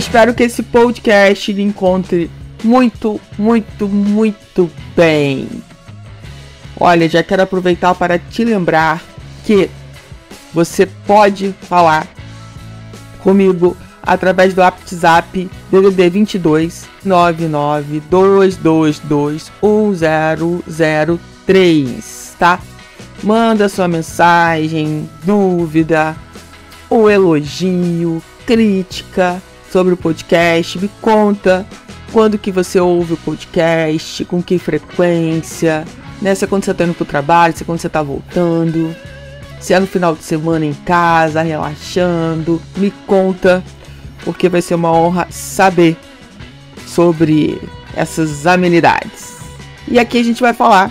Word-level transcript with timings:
Espero 0.00 0.32
que 0.32 0.44
esse 0.44 0.62
podcast 0.62 1.52
lhe 1.52 1.60
encontre 1.60 2.30
muito, 2.64 3.20
muito, 3.36 3.86
muito 3.86 4.70
bem. 4.96 5.46
Olha, 6.74 7.06
já 7.06 7.22
quero 7.22 7.42
aproveitar 7.42 7.94
para 7.94 8.18
te 8.18 8.42
lembrar 8.42 9.02
que 9.44 9.68
você 10.54 10.86
pode 10.86 11.54
falar 11.60 12.08
comigo 13.22 13.76
através 14.02 14.54
do 14.54 14.62
WhatsApp 14.62 15.50
DDD 15.70 16.08
22 16.08 16.88
99 17.04 18.00
222 18.10 19.52
1003, 19.60 22.36
tá? 22.38 22.58
Manda 23.22 23.68
sua 23.68 23.86
mensagem, 23.86 25.10
dúvida, 25.22 26.16
ou 26.88 27.10
elogio, 27.10 28.22
crítica 28.46 29.42
sobre 29.70 29.94
o 29.94 29.96
podcast, 29.96 30.78
me 30.78 30.90
conta 31.00 31.66
quando 32.12 32.38
que 32.38 32.50
você 32.50 32.80
ouve 32.80 33.14
o 33.14 33.16
podcast, 33.16 34.24
com 34.24 34.42
que 34.42 34.58
frequência, 34.58 35.84
né? 36.20 36.34
Se 36.34 36.44
é 36.44 36.48
quando 36.48 36.64
você 36.64 36.74
tá 36.74 36.84
indo 36.84 36.94
pro 36.94 37.04
trabalho, 37.04 37.56
se 37.56 37.62
é 37.62 37.66
quando 37.66 37.78
você 37.78 37.88
tá 37.88 38.02
voltando, 38.02 38.94
se 39.60 39.72
é 39.72 39.78
no 39.78 39.86
final 39.86 40.14
de 40.14 40.24
semana 40.24 40.66
em 40.66 40.72
casa, 40.72 41.42
relaxando, 41.42 42.60
me 42.76 42.90
conta, 43.06 43.62
porque 44.24 44.48
vai 44.48 44.60
ser 44.60 44.74
uma 44.74 44.92
honra 44.92 45.28
saber 45.30 45.96
sobre 46.86 47.60
essas 47.94 48.46
amenidades. 48.46 49.36
E 49.86 49.98
aqui 49.98 50.18
a 50.18 50.24
gente 50.24 50.40
vai 50.40 50.52
falar 50.52 50.90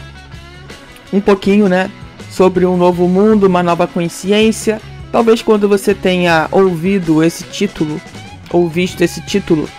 um 1.12 1.20
pouquinho, 1.20 1.68
né, 1.68 1.92
sobre 2.32 2.66
um 2.66 2.78
novo 2.78 3.08
mundo, 3.08 3.48
uma 3.48 3.62
nova 3.62 3.88
consciência. 3.88 4.82
Talvez 5.12 5.42
quando 5.42 5.68
você 5.68 5.94
tenha 5.94 6.48
ouvido 6.52 7.24
esse 7.24 7.44
título 7.44 8.00
ou 8.52 8.68
visto 8.68 9.02
esse 9.02 9.22
título, 9.22 9.70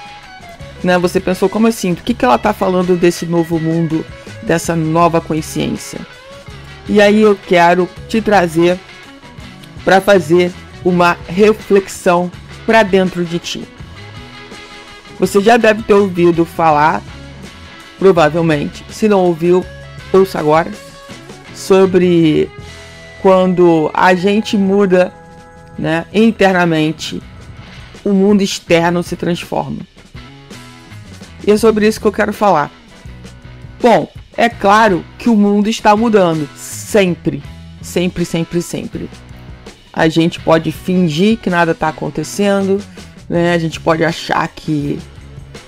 né, 0.82 0.98
você 0.98 1.20
pensou 1.20 1.48
como 1.48 1.66
assim? 1.66 1.94
Do 1.94 2.02
que 2.02 2.14
que 2.14 2.24
ela 2.24 2.38
tá 2.38 2.52
falando 2.52 2.96
desse 2.96 3.26
novo 3.26 3.58
mundo, 3.58 4.04
dessa 4.42 4.74
nova 4.74 5.20
consciência? 5.20 6.00
E 6.88 7.00
aí 7.00 7.20
eu 7.20 7.38
quero 7.46 7.88
te 8.08 8.20
trazer 8.20 8.78
para 9.84 10.00
fazer 10.00 10.52
uma 10.84 11.16
reflexão 11.28 12.30
para 12.66 12.82
dentro 12.82 13.24
de 13.24 13.38
ti. 13.38 13.64
Você 15.18 15.40
já 15.40 15.56
deve 15.56 15.82
ter 15.82 15.94
ouvido 15.94 16.44
falar, 16.44 17.02
provavelmente, 17.98 18.84
se 18.88 19.06
não 19.06 19.20
ouviu, 19.20 19.64
ouça 20.12 20.38
agora, 20.38 20.70
sobre 21.54 22.50
quando 23.20 23.90
a 23.92 24.14
gente 24.14 24.56
muda 24.56 25.12
né, 25.78 26.06
internamente, 26.12 27.22
o 28.04 28.10
mundo 28.10 28.42
externo 28.42 29.02
se 29.02 29.16
transforma. 29.16 29.80
E 31.46 31.50
é 31.50 31.56
sobre 31.56 31.86
isso 31.86 32.00
que 32.00 32.06
eu 32.06 32.12
quero 32.12 32.32
falar. 32.32 32.70
Bom, 33.80 34.10
é 34.36 34.48
claro 34.48 35.04
que 35.18 35.28
o 35.28 35.36
mundo 35.36 35.68
está 35.68 35.96
mudando, 35.96 36.48
sempre, 36.56 37.42
sempre, 37.80 38.24
sempre, 38.24 38.62
sempre. 38.62 39.10
A 39.92 40.08
gente 40.08 40.38
pode 40.40 40.70
fingir 40.70 41.38
que 41.38 41.50
nada 41.50 41.72
está 41.72 41.88
acontecendo, 41.88 42.80
né? 43.28 43.54
A 43.54 43.58
gente 43.58 43.80
pode 43.80 44.04
achar 44.04 44.46
que 44.48 44.98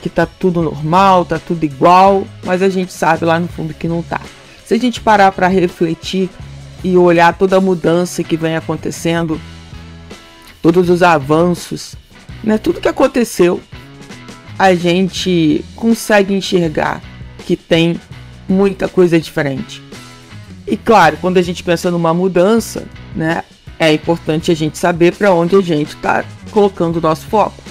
que 0.02 0.10
tá 0.10 0.26
tudo 0.26 0.60
normal, 0.60 1.24
tá 1.24 1.38
tudo 1.38 1.62
igual, 1.62 2.26
mas 2.44 2.60
a 2.60 2.68
gente 2.68 2.92
sabe 2.92 3.24
lá 3.24 3.38
no 3.38 3.46
fundo 3.46 3.72
que 3.72 3.86
não 3.86 4.02
tá. 4.02 4.20
Se 4.66 4.74
a 4.74 4.78
gente 4.78 5.00
parar 5.00 5.30
para 5.30 5.46
refletir 5.46 6.28
e 6.82 6.96
olhar 6.96 7.38
toda 7.38 7.56
a 7.56 7.60
mudança 7.60 8.24
que 8.24 8.36
vem 8.36 8.56
acontecendo, 8.56 9.40
todos 10.60 10.90
os 10.90 11.04
avanços, 11.04 11.94
né, 12.42 12.58
tudo 12.58 12.80
que 12.80 12.88
aconteceu, 12.88 13.60
a 14.58 14.74
gente 14.74 15.64
consegue 15.74 16.34
enxergar 16.34 17.00
que 17.46 17.56
tem 17.56 18.00
muita 18.48 18.88
coisa 18.88 19.18
diferente. 19.18 19.82
E 20.66 20.76
claro, 20.76 21.16
quando 21.20 21.38
a 21.38 21.42
gente 21.42 21.62
pensa 21.62 21.90
numa 21.90 22.14
mudança, 22.14 22.84
né, 23.14 23.42
é 23.78 23.92
importante 23.92 24.50
a 24.50 24.54
gente 24.54 24.78
saber 24.78 25.14
para 25.14 25.32
onde 25.32 25.56
a 25.56 25.60
gente 25.60 25.94
está 25.94 26.24
colocando 26.50 26.96
o 26.96 27.00
nosso 27.00 27.26
foco 27.26 27.62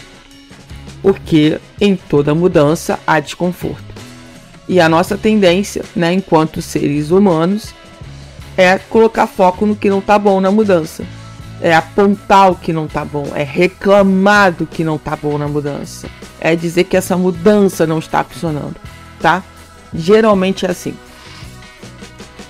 porque 1.01 1.59
em 1.79 1.95
toda 1.95 2.35
mudança 2.35 2.99
há 3.05 3.19
desconforto. 3.19 3.83
E 4.67 4.79
a 4.79 4.87
nossa 4.87 5.17
tendência, 5.17 5.83
né, 5.95 6.13
enquanto 6.13 6.61
seres 6.61 7.11
humanos, 7.11 7.73
é 8.55 8.77
colocar 8.77 9.27
foco 9.27 9.65
no 9.65 9.75
que 9.75 9.89
não 9.89 9.99
tá 9.99 10.17
bom 10.17 10.39
na 10.39 10.51
mudança. 10.51 11.03
É 11.61 11.75
apontar 11.75 12.51
o 12.51 12.55
que 12.55 12.73
não 12.73 12.87
tá 12.87 13.05
bom, 13.05 13.31
é 13.35 13.43
reclamar 13.43 14.51
do 14.51 14.65
que 14.65 14.83
não 14.83 14.97
tá 14.97 15.15
bom 15.15 15.37
na 15.37 15.47
mudança. 15.47 16.07
É 16.39 16.55
dizer 16.55 16.85
que 16.85 16.97
essa 16.97 17.15
mudança 17.15 17.85
não 17.85 17.99
está 17.99 18.23
funcionando, 18.23 18.75
tá? 19.19 19.43
Geralmente 19.93 20.65
é 20.65 20.71
assim. 20.71 20.95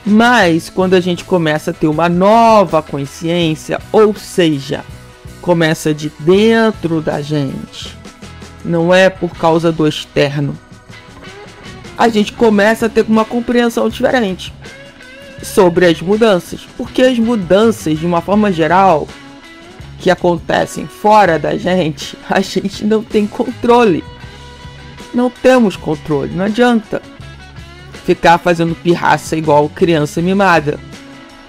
Mas 0.05 0.69
quando 0.69 0.93
a 0.93 1.01
gente 1.01 1.23
começa 1.25 1.71
a 1.71 1.73
ter 1.73 1.87
uma 1.87 2.07
nova 2.07 2.81
consciência, 2.81 3.79
ou 3.91 4.15
seja, 4.15 4.83
começa 5.41 5.93
de 5.93 6.11
dentro 6.19 7.01
da 7.01 7.21
gente, 7.21 7.97
não 8.63 8.93
é 8.93 9.09
por 9.09 9.35
causa 9.35 9.71
do 9.71 9.87
externo. 9.87 10.57
A 11.97 12.07
gente 12.07 12.31
começa 12.31 12.85
a 12.85 12.89
ter 12.89 13.05
uma 13.07 13.25
compreensão 13.25 13.89
diferente 13.89 14.53
sobre 15.43 15.85
as 15.85 16.01
mudanças, 16.01 16.67
porque 16.77 17.01
as 17.01 17.17
mudanças, 17.17 17.99
de 17.99 18.05
uma 18.05 18.21
forma 18.21 18.51
geral, 18.51 19.07
que 19.99 20.09
acontecem 20.09 20.87
fora 20.87 21.37
da 21.37 21.55
gente, 21.55 22.17
a 22.29 22.41
gente 22.41 22.85
não 22.85 23.03
tem 23.03 23.25
controle. 23.27 24.03
Não 25.13 25.29
temos 25.29 25.75
controle, 25.75 26.33
não 26.33 26.45
adianta 26.45 27.01
ficar 28.05 28.37
fazendo 28.37 28.75
pirraça 28.75 29.35
igual 29.35 29.69
criança 29.69 30.21
mimada. 30.21 30.79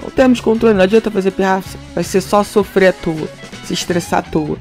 Não 0.03 0.10
temos 0.10 0.41
controle, 0.41 0.74
não 0.74 0.82
adianta 0.82 1.10
fazer 1.10 1.30
pirraça, 1.30 1.78
vai 1.94 2.03
ser 2.03 2.20
só 2.20 2.42
sofrer 2.42 2.88
à 2.88 2.92
toa, 2.92 3.28
se 3.64 3.72
estressar 3.72 4.19
à 4.19 4.22
toa. 4.22 4.59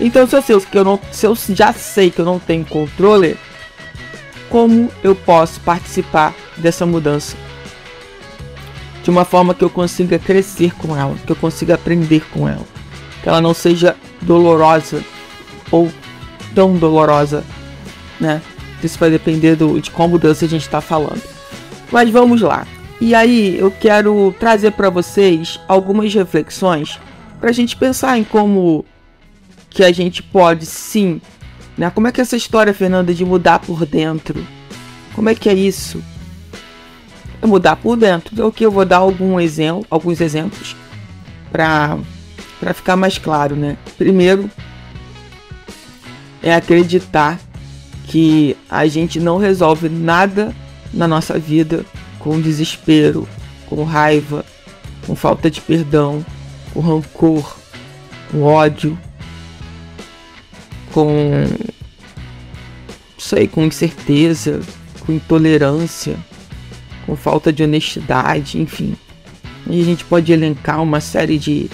Então 0.00 0.26
se 0.26 0.34
eu 0.34 0.42
sei 0.42 0.60
que 0.60 0.76
eu 0.76 0.84
não, 0.84 0.98
se 1.12 1.26
eu 1.26 1.36
já 1.50 1.72
sei 1.72 2.10
que 2.10 2.18
eu 2.18 2.24
não 2.24 2.40
tenho 2.40 2.64
controle, 2.64 3.36
como 4.48 4.90
eu 5.04 5.14
posso 5.14 5.60
participar 5.60 6.34
dessa 6.56 6.84
mudança? 6.84 7.36
De 9.02 9.10
uma 9.10 9.24
forma 9.24 9.54
que 9.54 9.64
eu 9.64 9.70
consiga 9.70 10.18
crescer 10.18 10.74
com 10.76 10.96
ela, 10.96 11.14
que 11.26 11.32
eu 11.32 11.36
consiga 11.36 11.74
aprender 11.74 12.22
com 12.30 12.48
ela, 12.48 12.64
que 13.22 13.28
ela 13.28 13.40
não 13.40 13.54
seja 13.54 13.96
dolorosa 14.20 15.02
ou 15.70 15.90
tão 16.54 16.76
dolorosa, 16.76 17.44
né? 18.20 18.42
Isso 18.82 18.98
vai 18.98 19.10
depender 19.10 19.56
do, 19.56 19.80
de 19.80 19.90
qual 19.90 20.08
mudança 20.08 20.44
a 20.44 20.48
gente 20.48 20.62
está 20.62 20.80
falando. 20.80 21.22
Mas 21.90 22.10
vamos 22.10 22.40
lá. 22.40 22.66
E 23.00 23.14
aí 23.14 23.58
eu 23.58 23.70
quero 23.70 24.34
trazer 24.38 24.72
para 24.72 24.90
vocês 24.90 25.58
algumas 25.66 26.12
reflexões 26.12 26.98
para 27.40 27.50
a 27.50 27.52
gente 27.52 27.76
pensar 27.76 28.18
em 28.18 28.24
como 28.24 28.84
que 29.70 29.82
a 29.82 29.92
gente 29.92 30.22
pode 30.22 30.66
sim. 30.66 31.20
Né? 31.78 31.88
Como 31.90 32.06
é 32.06 32.12
que 32.12 32.20
essa 32.20 32.36
história, 32.36 32.74
Fernanda, 32.74 33.14
de 33.14 33.24
mudar 33.24 33.58
por 33.60 33.86
dentro? 33.86 34.46
Como 35.14 35.28
é 35.28 35.34
que 35.34 35.48
é 35.48 35.54
isso? 35.54 36.02
Mudar 37.42 37.76
por 37.76 37.96
dentro. 37.96 38.30
Então, 38.32 38.48
aqui 38.48 38.64
eu 38.64 38.70
vou 38.70 38.84
dar 38.84 38.98
algum 38.98 39.40
exemplo, 39.40 39.86
alguns 39.90 40.20
exemplos 40.20 40.76
para 41.50 41.98
para 42.60 42.74
ficar 42.74 42.94
mais 42.94 43.16
claro, 43.16 43.56
né? 43.56 43.78
Primeiro 43.96 44.50
é 46.42 46.54
acreditar 46.54 47.40
que 48.06 48.54
a 48.68 48.86
gente 48.86 49.18
não 49.18 49.38
resolve 49.38 49.88
nada 49.88 50.54
na 50.92 51.08
nossa 51.08 51.38
vida 51.38 51.86
com 52.18 52.40
desespero, 52.40 53.26
com 53.66 53.82
raiva, 53.84 54.44
com 55.06 55.16
falta 55.16 55.50
de 55.50 55.60
perdão, 55.60 56.24
com 56.74 56.80
rancor, 56.80 57.56
com 58.30 58.42
ódio, 58.42 58.98
com 60.92 61.46
sei, 63.18 63.46
com 63.46 63.64
incerteza, 63.64 64.60
com 65.00 65.12
intolerância, 65.12 66.16
com 67.06 67.16
falta 67.16 67.52
de 67.52 67.62
honestidade, 67.62 68.60
enfim. 68.60 68.96
E 69.68 69.80
a 69.80 69.84
gente 69.84 70.04
pode 70.04 70.32
elencar 70.32 70.82
uma 70.82 71.00
série 71.00 71.38
de, 71.38 71.70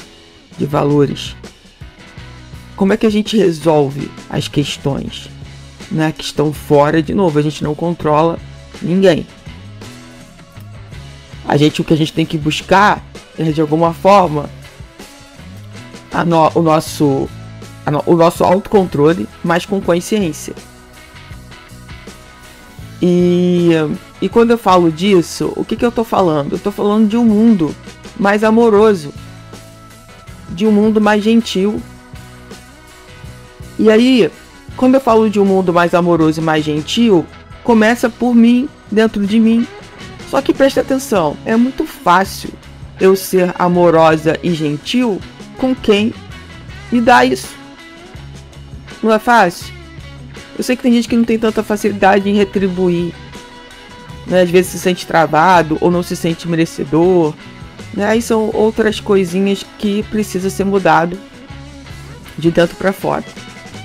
de 0.59 0.67
valores. 0.67 1.37
Como 2.75 2.93
é 2.93 2.97
que 2.97 3.07
a 3.07 3.11
gente 3.11 3.37
resolve 3.37 4.11
as 4.29 4.49
questões 4.49 5.31
né, 5.91 6.13
que 6.13 6.25
estão 6.25 6.53
fora? 6.53 7.03
De 7.03 7.15
novo, 7.15 7.39
a 7.39 7.43
gente 7.43 7.65
não 7.65 7.75
controla 7.75 8.39
ninguém. 8.83 9.27
A 11.47 11.57
gente, 11.57 11.81
o 11.81 11.85
que 11.85 11.95
a 11.95 11.97
gente 11.97 12.13
tem 12.13 12.27
que 12.27 12.37
buscar 12.37 13.03
é, 13.39 13.51
de 13.51 13.61
alguma 13.61 13.95
forma, 13.95 14.51
no, 16.27 16.51
o, 16.55 16.63
nosso, 16.63 17.29
no, 17.91 18.03
o 18.07 18.17
nosso 18.17 18.43
autocontrole, 18.45 19.29
mas 19.45 19.65
com 19.65 19.81
consciência. 19.81 20.55
E, 23.01 23.71
e 24.21 24.29
quando 24.29 24.51
eu 24.51 24.59
falo 24.59 24.91
disso, 24.91 25.53
o 25.57 25.65
que, 25.65 25.77
que 25.77 25.85
eu 25.85 25.91
estou 25.91 26.05
falando? 26.05 26.53
Eu 26.53 26.57
estou 26.57 26.73
falando 26.73 27.09
de 27.09 27.17
um 27.17 27.25
mundo 27.25 27.75
mais 28.19 28.43
amoroso, 28.43 29.13
de 30.51 30.67
um 30.67 30.73
mundo 30.73 31.01
mais 31.01 31.23
gentil. 31.23 31.81
E 33.79 33.91
aí, 33.91 34.31
quando 34.77 34.95
eu 34.95 35.01
falo 35.01 35.29
de 35.29 35.39
um 35.39 35.45
mundo 35.45 35.73
mais 35.73 35.93
amoroso 35.93 36.41
e 36.41 36.45
mais 36.45 36.65
gentil, 36.65 37.27
começa 37.63 38.09
por 38.09 38.35
mim, 38.35 38.69
dentro 38.91 39.27
de 39.27 39.39
mim. 39.39 39.67
Só 40.31 40.41
que 40.41 40.55
preste 40.55 40.81
atenção, 40.81 41.37
é 41.45 41.55
muito 41.57 41.85
fácil 41.85 42.51
eu 42.99 43.15
ser 43.15 43.55
amorosa 43.59 44.39
e 44.43 44.53
gentil 44.55 45.21
com 45.59 45.75
quem 45.75 46.13
me 46.91 47.01
dá 47.01 47.25
isso. 47.25 47.55
Não 49.03 49.13
é 49.13 49.19
fácil? 49.19 49.75
Eu 50.57 50.65
sei 50.65 50.75
que 50.75 50.83
tem 50.83 50.93
gente 50.93 51.09
que 51.09 51.17
não 51.17 51.25
tem 51.25 51.39
tanta 51.39 51.63
facilidade 51.63 52.29
em 52.29 52.35
retribuir. 52.35 53.13
Né? 54.27 54.43
Às 54.43 54.51
vezes 54.51 54.73
se 54.73 54.79
sente 54.79 55.07
travado 55.07 55.79
ou 55.81 55.91
não 55.91 56.03
se 56.03 56.17
sente 56.17 56.49
merecedor. 56.49 57.35
Né? 57.95 58.07
Aí 58.07 58.21
são 58.21 58.51
outras 58.53 59.01
coisinhas 59.01 59.65
que 59.79 60.03
precisa 60.05 60.51
ser 60.51 60.65
mudado 60.65 61.19
de 62.37 62.51
dentro 62.51 62.77
para 62.77 62.93
fora. 62.93 63.25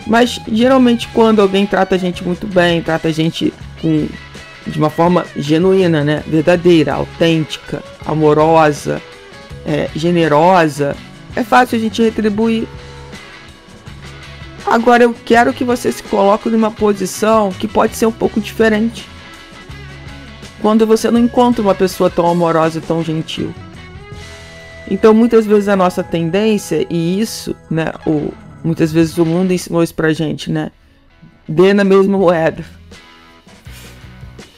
Mas 0.06 0.40
geralmente 0.52 1.08
quando 1.14 1.42
alguém 1.42 1.66
trata 1.66 1.96
a 1.96 1.98
gente 1.98 2.24
muito 2.24 2.48
bem, 2.48 2.82
trata 2.82 3.08
a 3.08 3.12
gente 3.12 3.54
com, 3.82 4.08
de 4.66 4.78
uma 4.78 4.90
forma 4.90 5.26
genuína, 5.36 6.04
né? 6.04 6.24
verdadeira, 6.28 6.94
autêntica, 6.96 7.84
amorosa, 8.06 9.02
é, 9.66 9.90
generosa, 9.96 10.96
é 11.36 11.44
fácil 11.44 11.78
a 11.78 11.82
gente 11.82 12.02
retribuir. 12.02 12.68
Agora 14.66 15.04
eu 15.04 15.16
quero 15.26 15.54
que 15.54 15.64
você 15.64 15.92
se 15.92 16.04
coloque 16.04 16.50
numa 16.50 16.72
posição 16.72 17.52
que 17.52 17.68
pode 17.68 17.96
ser 17.96 18.06
um 18.06 18.12
pouco 18.12 18.40
diferente. 18.40 19.08
Quando 20.62 20.86
você 20.86 21.10
não 21.10 21.20
encontra 21.20 21.62
uma 21.62 21.74
pessoa 21.74 22.10
tão 22.10 22.28
amorosa 22.28 22.78
e 22.78 22.82
tão 22.82 23.04
gentil. 23.04 23.54
Então 24.90 25.14
muitas 25.14 25.46
vezes 25.46 25.68
a 25.68 25.76
nossa 25.76 26.04
tendência, 26.04 26.86
e 26.90 27.20
isso, 27.20 27.56
né, 27.70 27.94
o, 28.06 28.32
muitas 28.64 28.92
vezes 28.92 29.18
o 29.18 29.26
mundo 29.26 29.52
ensinou 29.52 29.82
isso 29.82 29.96
pra 29.96 30.14
gente, 30.14 30.52
né? 30.52 30.72
Dê 31.48 31.74
na 31.74 31.84
mesma 31.84 32.18
moeda. 32.18 32.64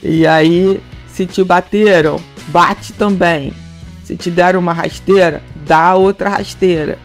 E 0.01 0.27
aí, 0.27 0.81
se 1.07 1.25
te 1.25 1.43
bateram, 1.43 2.19
bate 2.47 2.91
também. 2.93 3.53
Se 4.03 4.17
te 4.17 4.29
deram 4.29 4.59
uma 4.59 4.73
rasteira, 4.73 5.41
dá 5.65 5.95
outra 5.95 6.29
rasteira. 6.29 6.99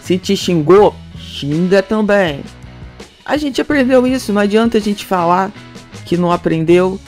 Se 0.00 0.16
te 0.16 0.36
xingou, 0.36 0.94
xinga 1.18 1.82
também. 1.82 2.42
A 3.24 3.36
gente 3.36 3.60
aprendeu 3.60 4.06
isso, 4.06 4.32
não 4.32 4.40
adianta 4.40 4.78
a 4.78 4.80
gente 4.80 5.04
falar 5.04 5.50
que 6.04 6.16
não 6.16 6.30
aprendeu. 6.30 7.00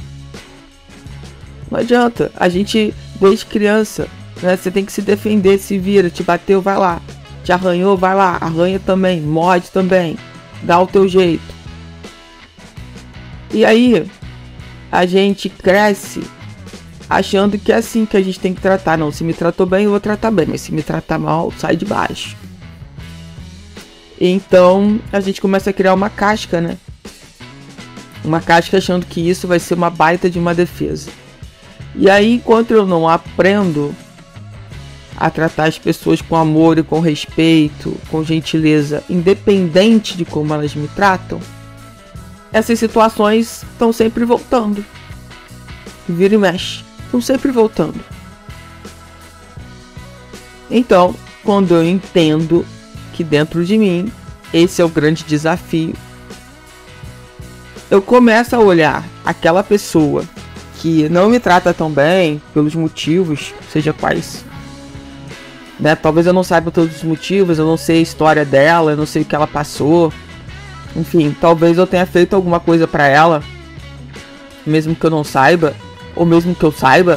Não 1.72 1.80
adianta. 1.80 2.30
A 2.36 2.50
gente, 2.50 2.92
desde 3.18 3.46
criança, 3.46 4.06
né, 4.42 4.54
você 4.58 4.70
tem 4.70 4.84
que 4.84 4.92
se 4.92 5.00
defender, 5.00 5.58
se 5.58 5.78
vira, 5.78 6.10
te 6.10 6.22
bateu, 6.22 6.60
vai 6.60 6.76
lá. 6.76 7.00
Te 7.42 7.50
arranhou, 7.50 7.96
vai 7.96 8.14
lá, 8.14 8.36
arranha 8.38 8.78
também, 8.78 9.22
morde 9.22 9.70
também. 9.70 10.18
Dá 10.62 10.78
o 10.78 10.86
teu 10.86 11.08
jeito. 11.08 11.42
E 13.54 13.64
aí, 13.64 14.06
a 14.90 15.06
gente 15.06 15.48
cresce 15.48 16.22
achando 17.08 17.58
que 17.58 17.72
é 17.72 17.76
assim 17.76 18.04
que 18.04 18.18
a 18.18 18.22
gente 18.22 18.38
tem 18.38 18.52
que 18.52 18.60
tratar. 18.60 18.98
Não, 18.98 19.10
se 19.10 19.24
me 19.24 19.32
tratou 19.32 19.64
bem, 19.64 19.84
eu 19.84 19.90
vou 19.92 20.00
tratar 20.00 20.30
bem, 20.30 20.44
mas 20.46 20.60
se 20.60 20.72
me 20.72 20.82
tratar 20.82 21.18
mal, 21.18 21.50
sai 21.56 21.74
de 21.74 21.86
baixo. 21.86 22.36
Então 24.20 25.00
a 25.10 25.20
gente 25.20 25.40
começa 25.40 25.70
a 25.70 25.72
criar 25.72 25.94
uma 25.94 26.10
casca, 26.10 26.60
né? 26.60 26.76
Uma 28.22 28.42
casca 28.42 28.76
achando 28.76 29.06
que 29.06 29.26
isso 29.26 29.48
vai 29.48 29.58
ser 29.58 29.72
uma 29.72 29.88
baita 29.88 30.28
de 30.28 30.38
uma 30.38 30.54
defesa. 30.54 31.21
E 31.94 32.08
aí, 32.08 32.34
enquanto 32.34 32.70
eu 32.72 32.86
não 32.86 33.08
aprendo 33.08 33.94
a 35.16 35.30
tratar 35.30 35.64
as 35.64 35.78
pessoas 35.78 36.22
com 36.22 36.36
amor 36.36 36.78
e 36.78 36.82
com 36.82 37.00
respeito, 37.00 37.96
com 38.10 38.24
gentileza, 38.24 39.04
independente 39.08 40.16
de 40.16 40.24
como 40.24 40.52
elas 40.54 40.74
me 40.74 40.88
tratam, 40.88 41.38
essas 42.52 42.78
situações 42.78 43.62
estão 43.72 43.92
sempre 43.92 44.24
voltando. 44.24 44.84
Vira 46.08 46.34
e 46.34 46.38
mexe 46.38 46.92
estão 47.12 47.20
sempre 47.20 47.52
voltando. 47.52 48.00
Então, 50.70 51.14
quando 51.44 51.74
eu 51.74 51.84
entendo 51.84 52.64
que 53.12 53.22
dentro 53.22 53.62
de 53.64 53.76
mim 53.76 54.10
esse 54.52 54.80
é 54.80 54.84
o 54.84 54.88
grande 54.88 55.22
desafio, 55.24 55.94
eu 57.90 58.00
começo 58.00 58.56
a 58.56 58.58
olhar 58.58 59.04
aquela 59.22 59.62
pessoa 59.62 60.24
que 60.82 61.08
não 61.08 61.30
me 61.30 61.38
trata 61.38 61.72
tão 61.72 61.88
bem 61.88 62.42
pelos 62.52 62.74
motivos, 62.74 63.54
seja 63.70 63.92
quais. 63.92 64.44
Né? 65.78 65.94
Talvez 65.94 66.26
eu 66.26 66.32
não 66.32 66.42
saiba 66.42 66.72
todos 66.72 66.96
os 66.96 67.02
motivos, 67.04 67.56
eu 67.56 67.64
não 67.64 67.76
sei 67.76 68.00
a 68.00 68.02
história 68.02 68.44
dela, 68.44 68.90
eu 68.90 68.96
não 68.96 69.06
sei 69.06 69.22
o 69.22 69.24
que 69.24 69.32
ela 69.32 69.46
passou. 69.46 70.12
Enfim, 70.96 71.34
talvez 71.40 71.78
eu 71.78 71.86
tenha 71.86 72.04
feito 72.04 72.34
alguma 72.34 72.58
coisa 72.58 72.88
para 72.88 73.06
ela, 73.06 73.44
mesmo 74.66 74.92
que 74.96 75.06
eu 75.06 75.10
não 75.10 75.22
saiba, 75.22 75.72
ou 76.16 76.26
mesmo 76.26 76.52
que 76.52 76.64
eu 76.64 76.72
saiba. 76.72 77.16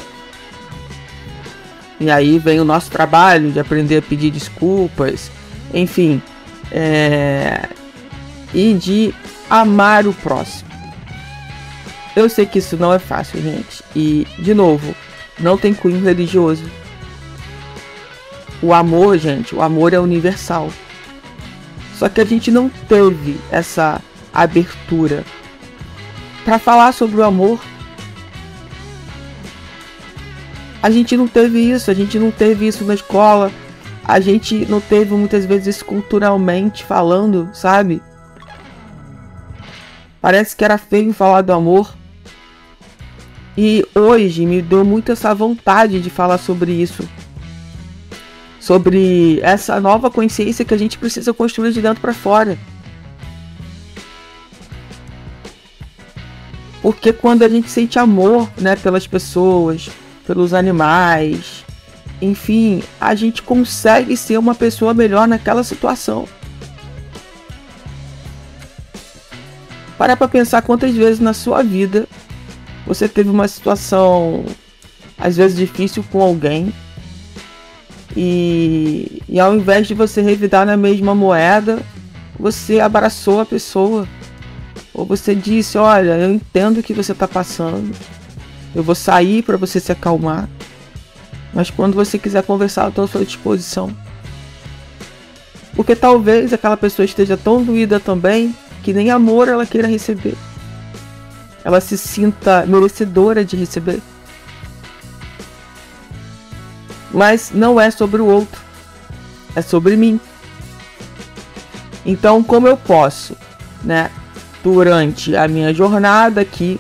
E 2.00 2.12
aí 2.12 2.38
vem 2.38 2.59
o 2.59 2.65
nosso 2.65 2.91
trabalho 2.91 3.51
de 3.51 3.59
aprender 3.59 3.97
a 3.97 4.01
pedir 4.03 4.29
desculpas, 4.29 5.31
enfim, 5.73 6.21
é... 6.71 7.67
e 8.53 8.75
de 8.75 9.12
amar 9.50 10.05
o 10.05 10.13
próximo. 10.13 10.75
Eu 12.15 12.29
sei 12.29 12.45
que 12.45 12.60
isso 12.60 12.77
não 12.77 12.93
é 12.93 13.00
fácil, 13.00 13.41
gente. 13.41 13.84
E, 13.95 14.25
de 14.39 14.53
novo, 14.53 14.95
não 15.39 15.57
tem 15.57 15.74
cunho 15.74 16.01
religioso. 16.03 16.63
O 18.62 18.74
amor, 18.74 19.17
gente, 19.17 19.53
o 19.53 19.62
amor 19.62 19.93
é 19.93 20.00
universal. 20.00 20.72
Só 21.95 22.07
que 22.10 22.22
a 22.22 22.25
gente 22.25 22.51
não 22.51 22.69
teve 22.69 23.39
essa 23.51 24.01
abertura 24.34 25.24
para 26.43 26.60
falar 26.60 26.93
sobre 26.93 27.17
o 27.17 27.24
amor 27.24 27.60
A 30.86 30.91
gente 30.91 31.17
não 31.17 31.27
teve 31.27 31.57
isso, 31.57 31.89
a 31.89 31.95
gente 31.95 32.19
não 32.19 32.29
teve 32.29 32.67
isso 32.67 32.86
na 32.86 32.93
escola. 32.93 33.51
A 34.03 34.19
gente 34.19 34.67
não 34.67 34.79
teve 34.79 35.15
muitas 35.15 35.43
vezes 35.43 35.81
culturalmente 35.81 36.84
falando, 36.84 37.50
sabe? 37.53 38.03
Parece 40.22 40.55
que 40.55 40.63
era 40.63 40.77
feio 40.77 41.12
falar 41.12 41.41
do 41.41 41.51
amor. 41.51 41.91
E 43.57 43.85
hoje 43.95 44.45
me 44.45 44.62
deu 44.62 44.83
muito 44.83 45.12
essa 45.12 45.33
vontade 45.33 46.01
de 46.01 46.09
falar 46.09 46.38
sobre 46.38 46.71
isso. 46.74 47.07
Sobre 48.59 49.39
essa 49.41 49.79
nova 49.79 50.09
consciência 50.09 50.65
que 50.65 50.74
a 50.74 50.77
gente 50.77 50.97
precisa 50.97 51.33
construir 51.33 51.71
de 51.71 51.81
dentro 51.81 52.01
para 52.01 52.13
fora. 52.13 52.57
Porque 56.81 57.13
quando 57.13 57.43
a 57.43 57.50
gente 57.50 57.69
sente 57.69 57.97
amor, 57.97 58.50
né, 58.57 58.75
pelas 58.75 59.07
pessoas, 59.07 59.89
pelos 60.25 60.53
animais. 60.53 61.63
Enfim, 62.21 62.83
a 63.00 63.13
gente 63.15 63.41
consegue 63.41 64.17
ser 64.17 64.38
uma 64.38 64.55
pessoa 64.55 64.93
melhor 64.93 65.27
naquela 65.27 65.63
situação. 65.63 66.27
Para 69.97 70.15
para 70.17 70.27
pensar 70.27 70.62
quantas 70.62 70.93
vezes 70.93 71.19
na 71.19 71.33
sua 71.33 71.63
vida 71.63 72.07
você 72.86 73.08
teve 73.08 73.30
uma 73.30 73.48
situação 73.48 74.46
às 75.18 75.38
vezes 75.38 75.58
difícil 75.58 76.04
com 76.12 76.22
alguém 76.22 76.74
e, 78.15 79.22
e 79.27 79.39
ao 79.39 79.56
invés 79.56 79.88
de 79.88 79.94
você 79.94 80.22
revidar 80.22 80.65
na 80.65 80.77
mesma 80.77 81.13
moeda, 81.13 81.80
você 82.39 82.80
abraçou 82.80 83.42
a 83.42 83.46
pessoa 83.46 84.08
ou 84.94 85.06
você 85.06 85.36
disse, 85.36 85.77
olha, 85.77 86.18
eu 86.18 86.34
entendo 86.34 86.80
o 86.80 86.84
que 86.84 86.94
você 86.94 87.12
está 87.12 87.27
passando, 87.27 87.94
eu 88.74 88.82
vou 88.82 88.96
sair 88.96 89.44
para 89.44 89.58
você 89.58 89.80
se 89.80 89.92
acalmar. 89.92 90.48
Mas 91.54 91.70
quando 91.70 91.94
você 91.94 92.18
quiser 92.18 92.44
conversar, 92.44 92.86
eu 92.86 92.89
estou 92.89 93.06
à 93.06 93.08
sua 93.08 93.25
disposição. 93.25 93.96
Porque 95.74 95.96
talvez 95.96 96.54
aquela 96.54 96.77
pessoa 96.77 97.06
esteja 97.06 97.36
tão 97.36 97.63
doída 97.63 98.00
também 98.00 98.56
que 98.84 98.94
nem 98.94 99.10
amor 99.10 99.50
ela 99.50 99.65
queira 99.65 99.88
receber. 99.88 100.36
Ela 101.65 101.81
se 101.81 101.98
sinta 101.98 102.63
merecedora 102.67 103.43
de 103.43 103.57
receber. 103.57 104.00
Mas 107.12 107.51
não 107.51 107.81
é 107.81 107.89
sobre 107.89 108.22
o 108.22 108.27
outro. 108.27 108.62
é 109.55 109.62
sobre 109.63 109.95
mim. 109.98 110.19
Então, 112.05 112.43
como 112.43 112.67
eu 112.67 112.77
posso, 112.77 113.36
né, 113.84 114.12
durante 114.63 115.36
a 115.36 115.48
minha 115.48 115.74
jornada 115.74 116.41
aqui, 116.41 116.79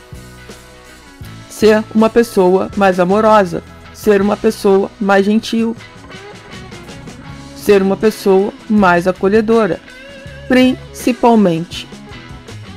ser 1.49 1.83
uma 1.95 2.09
pessoa 2.09 2.69
mais 2.75 2.99
amorosa, 2.99 3.63
ser 3.91 4.21
uma 4.21 4.37
pessoa 4.37 4.91
mais 4.99 5.25
gentil, 5.25 5.75
ser 7.55 7.81
uma 7.81 7.97
pessoa 7.97 8.53
mais 8.69 9.07
acolhedora, 9.07 9.79
principalmente 10.47 11.87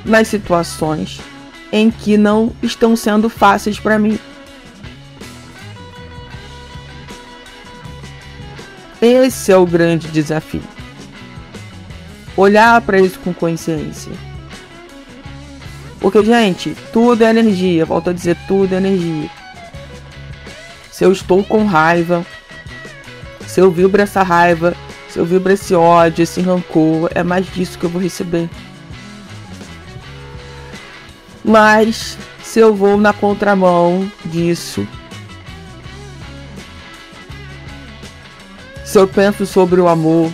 nas 0.06 0.28
situações 0.28 1.20
em 1.72 1.90
que 1.90 2.16
não 2.16 2.52
estão 2.62 2.96
sendo 2.96 3.28
fáceis 3.28 3.78
para 3.78 3.98
mim. 3.98 4.18
Esse 9.00 9.52
é 9.52 9.56
o 9.56 9.66
grande 9.66 10.08
desafio. 10.08 10.62
Olhar 12.36 12.80
para 12.80 13.00
isso 13.00 13.18
com 13.20 13.32
consciência. 13.32 14.12
Porque, 16.00 16.24
gente, 16.24 16.76
tudo 16.92 17.24
é 17.24 17.30
energia. 17.30 17.84
Volto 17.84 18.10
a 18.10 18.12
dizer, 18.12 18.36
tudo 18.46 18.74
é 18.74 18.78
energia. 18.78 19.30
Se 20.90 21.04
eu 21.04 21.12
estou 21.12 21.44
com 21.44 21.64
raiva, 21.64 22.24
se 23.46 23.60
eu 23.60 23.70
vibro 23.70 24.02
essa 24.02 24.22
raiva, 24.22 24.74
se 25.08 25.18
eu 25.18 25.24
vibro 25.24 25.52
esse 25.52 25.74
ódio, 25.74 26.22
esse 26.22 26.40
rancor, 26.40 27.10
é 27.14 27.22
mais 27.22 27.46
disso 27.46 27.78
que 27.78 27.84
eu 27.84 27.90
vou 27.90 28.00
receber. 28.00 28.48
Mas 31.44 32.18
se 32.42 32.58
eu 32.58 32.74
vou 32.74 32.98
na 32.98 33.12
contramão 33.12 34.10
disso, 34.24 34.86
se 38.84 38.98
eu 38.98 39.06
penso 39.06 39.46
sobre 39.46 39.80
o 39.80 39.88
amor, 39.88 40.30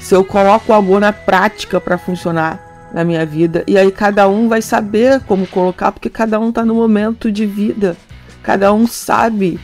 se 0.00 0.14
eu 0.14 0.24
coloco 0.24 0.72
o 0.72 0.74
amor 0.74 1.00
na 1.00 1.12
prática 1.12 1.80
para 1.80 1.96
funcionar 1.96 2.88
na 2.92 3.04
minha 3.04 3.24
vida, 3.26 3.64
e 3.66 3.76
aí 3.76 3.90
cada 3.90 4.28
um 4.28 4.48
vai 4.48 4.62
saber 4.62 5.20
como 5.22 5.46
colocar, 5.46 5.92
porque 5.92 6.10
cada 6.10 6.38
um 6.38 6.48
está 6.48 6.64
no 6.64 6.74
momento 6.74 7.30
de 7.30 7.46
vida, 7.46 7.96
cada 8.42 8.72
um 8.72 8.86
sabe 8.86 9.60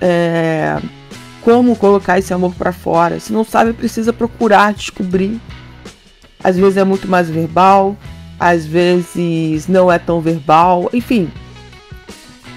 é, 0.00 0.80
como 1.42 1.74
colocar 1.76 2.18
esse 2.18 2.32
amor 2.32 2.54
para 2.54 2.72
fora. 2.72 3.18
Se 3.20 3.32
não 3.32 3.44
sabe, 3.44 3.72
precisa 3.72 4.12
procurar 4.12 4.72
descobrir. 4.72 5.40
Às 6.42 6.56
vezes 6.56 6.76
é 6.76 6.84
muito 6.84 7.08
mais 7.08 7.28
verbal, 7.28 7.96
às 8.38 8.66
vezes 8.66 9.66
não 9.66 9.90
é 9.90 9.98
tão 9.98 10.20
verbal, 10.20 10.88
enfim. 10.92 11.30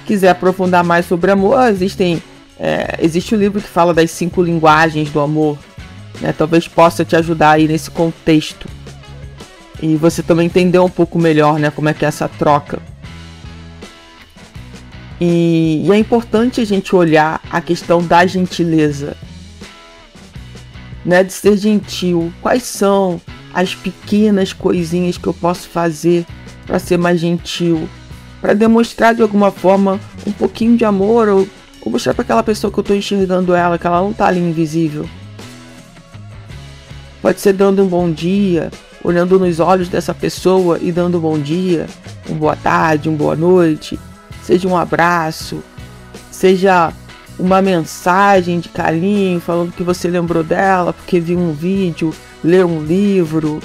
Quiser 0.05 0.29
aprofundar 0.29 0.83
mais 0.83 1.05
sobre 1.05 1.31
amor, 1.31 1.67
existem 1.67 2.21
é, 2.63 2.99
existe 3.01 3.33
o 3.33 3.37
um 3.37 3.41
livro 3.41 3.59
que 3.59 3.67
fala 3.67 3.91
das 3.91 4.11
cinco 4.11 4.43
linguagens 4.43 5.09
do 5.09 5.19
amor. 5.19 5.57
Né? 6.19 6.31
Talvez 6.31 6.67
possa 6.67 7.03
te 7.03 7.15
ajudar 7.15 7.51
aí 7.51 7.67
nesse 7.67 7.89
contexto. 7.89 8.67
E 9.81 9.95
você 9.95 10.21
também 10.21 10.45
entender 10.45 10.77
um 10.77 10.89
pouco 10.89 11.17
melhor 11.17 11.57
né, 11.57 11.71
como 11.71 11.89
é 11.89 11.93
que 11.93 12.05
é 12.05 12.07
essa 12.07 12.29
troca. 12.29 12.79
E, 15.19 15.83
e 15.83 15.91
é 15.91 15.97
importante 15.97 16.61
a 16.61 16.65
gente 16.65 16.95
olhar 16.95 17.41
a 17.49 17.59
questão 17.61 18.03
da 18.03 18.27
gentileza. 18.27 19.17
Né, 21.03 21.23
de 21.23 21.33
ser 21.33 21.57
gentil. 21.57 22.31
Quais 22.43 22.61
são 22.61 23.19
as 23.53 23.75
pequenas 23.75 24.53
coisinhas 24.53 25.17
que 25.17 25.27
eu 25.27 25.33
posso 25.33 25.67
fazer 25.69 26.25
para 26.65 26.79
ser 26.79 26.97
mais 26.97 27.19
gentil? 27.19 27.87
Para 28.39 28.53
demonstrar 28.53 29.13
de 29.13 29.21
alguma 29.21 29.51
forma 29.51 29.99
um 30.25 30.31
pouquinho 30.31 30.77
de 30.77 30.85
amor 30.85 31.27
ou 31.27 31.47
Vou 31.83 31.91
mostrar 31.91 32.13
para 32.13 32.21
aquela 32.21 32.43
pessoa 32.43 32.71
que 32.71 32.79
eu 32.79 32.83
tô 32.83 32.93
enxergando 32.93 33.55
ela, 33.55 33.77
que 33.77 33.87
ela 33.87 34.01
não 34.01 34.13
tá 34.13 34.27
ali 34.27 34.39
invisível. 34.39 35.09
Pode 37.21 37.41
ser 37.41 37.53
dando 37.53 37.83
um 37.83 37.87
bom 37.87 38.11
dia, 38.11 38.69
olhando 39.03 39.39
nos 39.39 39.59
olhos 39.59 39.89
dessa 39.89 40.13
pessoa 40.13 40.77
e 40.79 40.91
dando 40.91 41.17
um 41.17 41.21
bom 41.21 41.39
dia, 41.39 41.87
uma 42.27 42.37
boa 42.37 42.55
tarde, 42.55 43.09
uma 43.09 43.17
boa 43.17 43.35
noite, 43.35 43.99
seja 44.43 44.67
um 44.67 44.77
abraço, 44.77 45.63
seja 46.29 46.93
uma 47.39 47.61
mensagem 47.61 48.59
de 48.59 48.69
carinho 48.69 49.39
falando 49.39 49.71
que 49.71 49.83
você 49.83 50.07
lembrou 50.07 50.43
dela 50.43 50.93
porque 50.93 51.19
viu 51.19 51.39
um 51.39 51.51
vídeo, 51.51 52.13
leu 52.43 52.67
um 52.67 52.83
livro. 52.83 53.59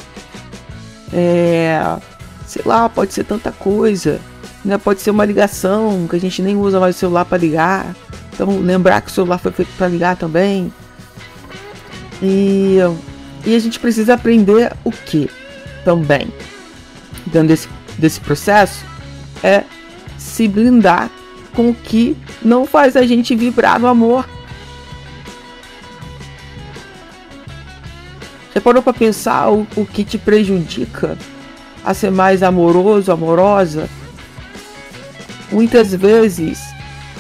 É, 1.13 1.81
sei 2.47 2.63
lá, 2.65 2.89
pode 2.89 3.13
ser 3.13 3.25
tanta 3.25 3.53
coisa. 3.53 4.21
Né? 4.65 4.79
Pode 4.79 5.01
ser 5.01 5.11
uma 5.11 5.25
ligação 5.25 6.07
que 6.09 6.17
a 6.17 6.21
gente 6.21 6.43
nem 6.43 6.57
usa 6.57 6.81
mais 6.81 6.97
o 6.97 6.99
celular 6.99 7.25
para 7.25 7.39
ligar. 7.39 7.95
Então 8.33 8.61
lembrar 8.61 9.01
que 9.01 9.11
o 9.11 9.15
celular 9.15 9.39
foi 9.39 9.53
feito 9.53 9.71
para 9.77 9.89
ligar 9.89 10.17
também. 10.17 10.73
E, 12.23 12.79
e 13.45 13.55
a 13.55 13.59
gente 13.59 13.79
precisa 13.79 14.15
aprender 14.15 14.73
o 14.85 14.91
que 14.91 15.31
também, 15.85 16.33
dentro 17.27 17.49
desse, 17.49 17.69
desse 17.99 18.21
processo, 18.21 18.85
é 19.43 19.65
se 20.19 20.49
blindar 20.49 21.11
com 21.55 21.71
o 21.71 21.75
que 21.75 22.17
não 22.43 22.67
faz 22.67 22.97
a 22.97 23.07
gente 23.07 23.35
vibrar 23.35 23.79
no 23.79 23.87
amor. 23.87 24.29
Já 28.57 28.61
parou 28.63 28.83
para 28.83 28.95
pensar 28.95 29.51
o, 29.51 29.67
o 29.77 29.85
que 29.85 30.03
te 30.03 30.17
prejudica 30.17 31.19
a 31.85 31.93
ser 31.93 32.11
mais 32.11 32.43
amoroso, 32.43 33.13
amorosa? 33.13 33.87
Muitas 35.53 35.93
vezes 35.95 36.59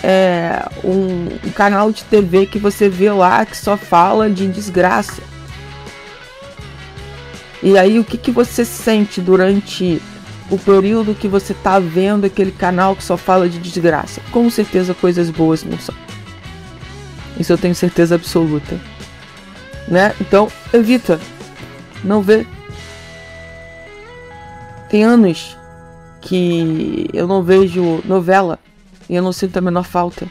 é, 0.02 0.66
um, 0.82 1.28
um 1.46 1.50
canal 1.50 1.92
de 1.92 2.04
TV 2.04 2.46
que 2.46 2.58
você 2.58 2.88
vê 2.88 3.12
lá 3.12 3.44
que 3.44 3.54
só 3.54 3.76
fala 3.76 4.30
de 4.30 4.48
desgraça. 4.48 5.20
E 7.62 7.76
aí 7.76 7.98
o 7.98 8.04
que, 8.04 8.16
que 8.16 8.30
você 8.30 8.64
sente 8.64 9.20
durante 9.20 10.00
o 10.50 10.56
período 10.56 11.14
que 11.14 11.28
você 11.28 11.52
está 11.52 11.78
vendo 11.78 12.24
aquele 12.24 12.50
canal 12.50 12.96
que 12.96 13.04
só 13.04 13.18
fala 13.18 13.46
de 13.46 13.58
desgraça? 13.58 14.22
Com 14.32 14.48
certeza 14.48 14.94
coisas 14.94 15.28
boas 15.28 15.62
não 15.62 15.78
são. 15.78 15.94
Isso 17.38 17.52
eu 17.52 17.58
tenho 17.58 17.74
certeza 17.74 18.14
absoluta. 18.14 18.95
Né? 19.88 20.14
Então, 20.20 20.50
evita. 20.72 21.20
Não 22.02 22.22
vê. 22.22 22.46
Tem 24.88 25.04
anos 25.04 25.56
que 26.20 27.08
eu 27.12 27.26
não 27.26 27.42
vejo 27.42 28.02
novela 28.04 28.58
e 29.08 29.14
eu 29.14 29.22
não 29.22 29.32
sinto 29.32 29.56
a 29.56 29.60
menor 29.60 29.84
falta. 29.84 30.26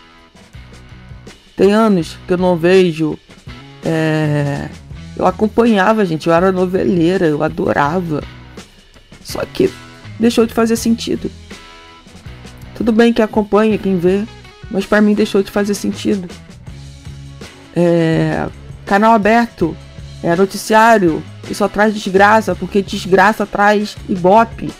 Tem 1.55 1.73
anos 1.73 2.17
que 2.27 2.33
eu 2.33 2.37
não 2.37 2.57
vejo. 2.57 3.17
É... 3.83 4.69
Eu 5.15 5.25
acompanhava, 5.25 6.05
gente, 6.05 6.27
eu 6.27 6.33
era 6.33 6.51
noveleira, 6.51 7.25
eu 7.25 7.41
adorava. 7.41 8.21
Só 9.23 9.43
que 9.45 9.71
deixou 10.19 10.45
de 10.45 10.53
fazer 10.53 10.75
sentido. 10.75 11.31
Tudo 12.75 12.91
bem 12.91 13.13
que 13.13 13.21
acompanha 13.21 13.77
quem 13.77 13.97
vê, 13.97 14.25
mas 14.69 14.85
para 14.85 15.01
mim 15.01 15.13
deixou 15.13 15.41
de 15.41 15.49
fazer 15.49 15.73
sentido. 15.73 16.27
É... 17.73 18.47
Canal 18.85 19.13
aberto, 19.13 19.75
é 20.23 20.35
noticiário, 20.35 21.23
e 21.49 21.55
só 21.55 21.67
traz 21.67 21.93
desgraça, 21.93 22.55
porque 22.55 22.81
desgraça 22.81 23.45
traz 23.45 23.95
ibope 24.07 24.71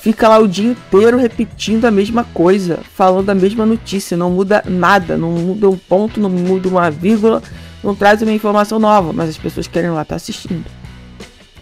fica 0.00 0.28
lá 0.28 0.38
o 0.38 0.48
dia 0.48 0.70
inteiro 0.70 1.18
repetindo 1.18 1.84
a 1.84 1.90
mesma 1.90 2.24
coisa, 2.24 2.80
falando 2.94 3.28
a 3.28 3.34
mesma 3.34 3.66
notícia, 3.66 4.16
não 4.16 4.30
muda 4.30 4.64
nada, 4.66 5.16
não 5.16 5.30
muda 5.30 5.68
um 5.68 5.76
ponto, 5.76 6.18
não 6.18 6.30
muda 6.30 6.68
uma 6.68 6.90
vírgula, 6.90 7.42
não 7.84 7.94
traz 7.94 8.22
uma 8.22 8.32
informação 8.32 8.78
nova, 8.78 9.12
mas 9.12 9.28
as 9.28 9.36
pessoas 9.36 9.66
querem 9.66 9.90
lá 9.90 10.02
estar 10.02 10.14
tá 10.14 10.16
assistindo. 10.16 10.64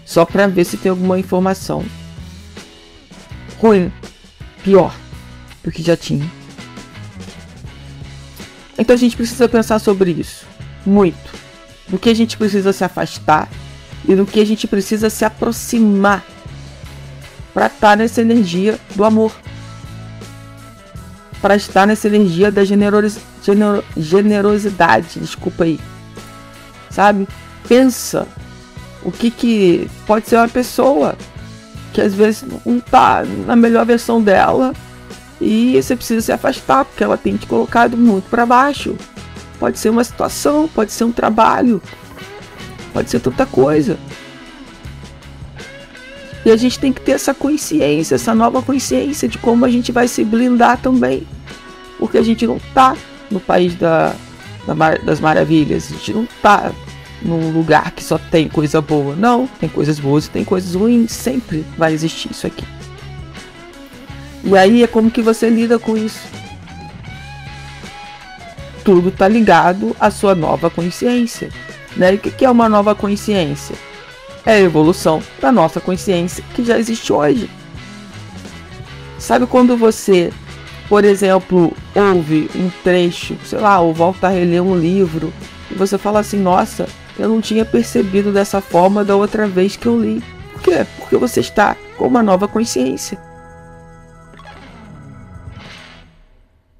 Só 0.04 0.24
para 0.24 0.46
ver 0.46 0.64
se 0.64 0.76
tem 0.76 0.90
alguma 0.90 1.18
informação 1.18 1.84
ruim, 3.60 3.92
pior 4.62 4.94
do 5.64 5.72
que 5.72 5.82
já 5.82 5.96
tinha. 5.96 6.37
Então 8.78 8.94
a 8.94 8.98
gente 8.98 9.16
precisa 9.16 9.48
pensar 9.48 9.80
sobre 9.80 10.12
isso, 10.12 10.46
muito. 10.86 11.36
Do 11.88 11.98
que 11.98 12.08
a 12.08 12.14
gente 12.14 12.38
precisa 12.38 12.72
se 12.72 12.84
afastar 12.84 13.48
e 14.06 14.14
do 14.14 14.24
que 14.24 14.40
a 14.40 14.46
gente 14.46 14.68
precisa 14.68 15.10
se 15.10 15.24
aproximar 15.24 16.24
para 17.52 17.66
estar 17.66 17.96
nessa 17.96 18.20
energia 18.20 18.78
do 18.94 19.04
amor, 19.04 19.32
para 21.42 21.56
estar 21.56 21.86
nessa 21.86 22.06
energia 22.06 22.52
da 22.52 22.64
generosi 22.64 23.20
gener 23.42 23.82
generosidade, 23.96 25.18
desculpa 25.18 25.64
aí, 25.64 25.80
sabe? 26.90 27.26
Pensa 27.66 28.28
o 29.02 29.10
que 29.10 29.30
que 29.30 29.90
pode 30.06 30.28
ser 30.28 30.36
uma 30.36 30.48
pessoa 30.48 31.16
que 31.92 32.00
às 32.00 32.14
vezes 32.14 32.44
não 32.64 32.78
tá 32.78 33.24
na 33.46 33.56
melhor 33.56 33.84
versão 33.84 34.22
dela 34.22 34.72
e 35.40 35.80
você 35.80 35.94
precisa 35.94 36.20
se 36.20 36.32
afastar 36.32 36.84
porque 36.84 37.04
ela 37.04 37.16
tem 37.16 37.36
te 37.36 37.46
colocado 37.46 37.96
muito 37.96 38.28
para 38.28 38.44
baixo. 38.44 38.96
Pode 39.58 39.78
ser 39.78 39.90
uma 39.90 40.04
situação, 40.04 40.68
pode 40.68 40.92
ser 40.92 41.04
um 41.04 41.12
trabalho, 41.12 41.82
pode 42.92 43.10
ser 43.10 43.20
tanta 43.20 43.46
coisa. 43.46 43.98
E 46.44 46.50
a 46.50 46.56
gente 46.56 46.78
tem 46.78 46.92
que 46.92 47.00
ter 47.00 47.12
essa 47.12 47.34
consciência, 47.34 48.14
essa 48.14 48.34
nova 48.34 48.62
consciência 48.62 49.28
de 49.28 49.38
como 49.38 49.64
a 49.64 49.68
gente 49.68 49.92
vai 49.92 50.08
se 50.08 50.24
blindar 50.24 50.78
também. 50.78 51.26
Porque 51.98 52.16
a 52.16 52.22
gente 52.22 52.46
não 52.46 52.60
tá 52.72 52.96
no 53.30 53.40
país 53.40 53.74
da, 53.74 54.14
das 55.04 55.20
maravilhas. 55.20 55.90
A 55.90 55.94
gente 55.94 56.12
não 56.14 56.28
tá 56.40 56.72
num 57.20 57.50
lugar 57.50 57.90
que 57.90 58.02
só 58.02 58.18
tem 58.18 58.48
coisa 58.48 58.80
boa. 58.80 59.16
Não, 59.16 59.48
tem 59.60 59.68
coisas 59.68 59.98
boas 59.98 60.26
e 60.26 60.30
tem 60.30 60.44
coisas 60.44 60.74
ruins. 60.74 61.10
Sempre 61.10 61.66
vai 61.76 61.92
existir 61.92 62.30
isso 62.30 62.46
aqui. 62.46 62.64
E 64.44 64.56
aí 64.56 64.82
é 64.82 64.86
como 64.86 65.10
que 65.10 65.22
você 65.22 65.48
lida 65.48 65.78
com 65.78 65.96
isso. 65.96 66.26
Tudo 68.84 69.10
tá 69.10 69.28
ligado 69.28 69.94
à 69.98 70.10
sua 70.10 70.34
nova 70.34 70.70
consciência. 70.70 71.50
Né? 71.96 72.14
E 72.14 72.16
o 72.16 72.18
que 72.18 72.44
é 72.44 72.50
uma 72.50 72.68
nova 72.68 72.94
consciência? 72.94 73.76
É 74.46 74.52
a 74.52 74.60
evolução 74.60 75.22
da 75.40 75.52
nossa 75.52 75.80
consciência 75.80 76.42
que 76.54 76.64
já 76.64 76.78
existe 76.78 77.12
hoje. 77.12 77.50
Sabe 79.18 79.46
quando 79.46 79.76
você, 79.76 80.32
por 80.88 81.04
exemplo, 81.04 81.76
ouve 81.94 82.48
um 82.54 82.70
trecho, 82.82 83.36
sei 83.44 83.58
lá, 83.58 83.80
ou 83.80 83.92
volta 83.92 84.28
a 84.28 84.30
reler 84.30 84.62
um 84.62 84.78
livro, 84.78 85.32
e 85.70 85.74
você 85.74 85.98
fala 85.98 86.20
assim: 86.20 86.38
Nossa, 86.38 86.88
eu 87.18 87.28
não 87.28 87.40
tinha 87.40 87.64
percebido 87.64 88.32
dessa 88.32 88.60
forma 88.60 89.04
da 89.04 89.16
outra 89.16 89.46
vez 89.46 89.76
que 89.76 89.86
eu 89.86 90.00
li. 90.00 90.22
Por 90.52 90.62
quê? 90.62 90.86
Porque 90.98 91.16
você 91.16 91.40
está 91.40 91.76
com 91.96 92.06
uma 92.06 92.22
nova 92.22 92.46
consciência. 92.46 93.27